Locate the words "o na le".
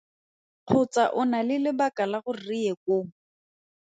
1.19-1.55